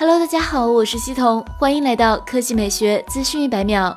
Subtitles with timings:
[0.00, 3.94] Hello，大家好，我是西彤，欢迎来到科技美学资讯一百秒。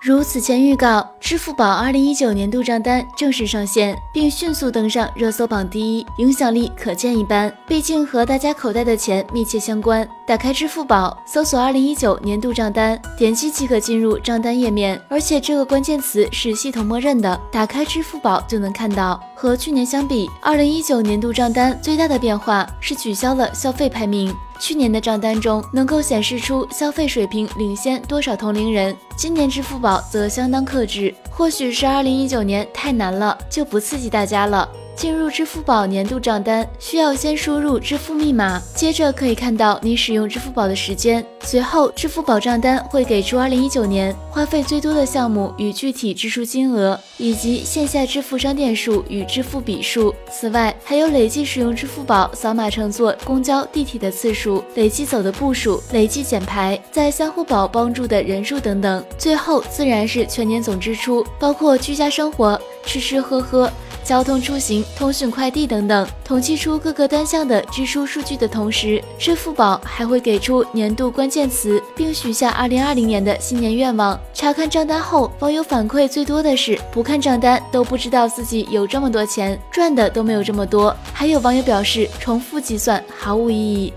[0.00, 7.52] 如此前预告，支付宝二零一九年度账单正式上线，并迅速登上热搜榜第一，影响力可见一斑。
[7.66, 10.08] 毕竟和大家口袋的钱密切相关。
[10.24, 19.20] 打开支付宝，搜索二零一九年度账单，点击即可进入账单页面，而且这个关键词是系统默认的，打开支付宝就能看到。
[19.40, 24.30] 和去年相比，二零一九年度账单最大的变化是取消了消费排名。
[24.58, 31.14] 去年的账单中能够显示出消费水平领先多少同龄人，今年支付宝则相当克制。
[31.30, 34.68] 或许是二零一九年太难了，就不刺激大家了。
[35.00, 41.24] 进入支付宝年度账单，需要先输入支付密码，接着可以看到你使用支付宝的时间。
[41.42, 50.14] 随后，支付宝账单会给出2019年花费最多的项目与具体支出金额，以及线下支付商店数与支付笔数。
[50.30, 59.02] 此外，还有累计使用支付宝扫码乘坐公交、地铁的次数、累计走的步数、累计减排、在相互宝帮助的人数等等。
[59.16, 63.72] 最后，自然是全年总支出，包括居家生活、吃吃喝喝。
[64.04, 74.18] 交通出行、通讯、快递等等，统计出各个单项的支出数据的同时，支付宝还会给出年度关键词，并许下2020年的新年愿望。
[74.32, 80.94] 查看账单后，网友反馈最多的是不看账单都不知道自己有这么多钱，赚的都没有这么多。
[81.12, 83.92] 还有网友表示，重复计算毫无意义。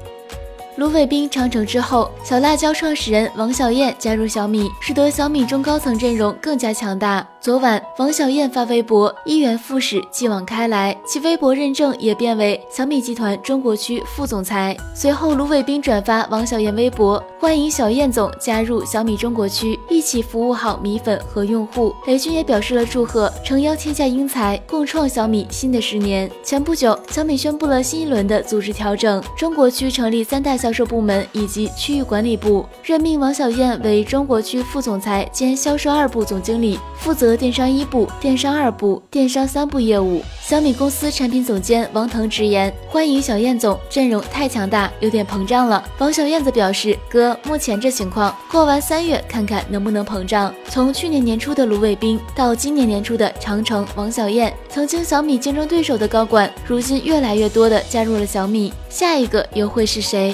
[0.76, 7.26] 卢伟冰长城之后，小辣椒创始人王小燕加入小米，使得小米中高层阵容更加强大。
[7.40, 14.76] 昨晚，王小燕发微博，一元复始，继往开来，其微博认证也变为小米集团中国区副总裁。
[14.96, 21.94] 随后，卢伟冰转发王小燕微博，欢迎小燕总加入小米中国区，一起服务好米粉和用户。
[22.08, 26.32] 雷军也表示了祝贺，诚邀天下英才共创小米新的十年。
[26.44, 37.34] 前不久，小米宣布了新一轮的组织调整，中国区成立三大销售部门以及区域管理部，任命王小燕为中国区副总裁兼销售二部总经理，负责。
[37.44, 40.22] 电商一部、电商二部、电商三部业务。
[40.42, 60.34] 小米公司产品总监王腾直言：“欢迎小燕总，阵容太强大，有点膨胀了。”王小燕则表示：“哥，目前这情况，过完三月看看能不能膨胀。”从去年年初的卢伟冰到今年年初的长城王小燕，曾经小米竞争对手的高管，如今越来越多的加入了小米，下一个又会是谁？